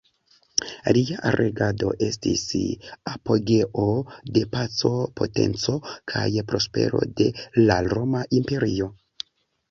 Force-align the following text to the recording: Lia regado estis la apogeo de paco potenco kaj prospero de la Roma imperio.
Lia 0.95 1.31
regado 1.39 1.89
estis 2.05 2.45
la 2.85 2.95
apogeo 3.11 3.85
de 4.37 4.43
paco 4.55 4.91
potenco 5.21 5.75
kaj 6.13 6.25
prospero 6.53 7.03
de 7.21 7.27
la 7.67 7.77
Roma 7.93 8.23
imperio. 8.39 8.89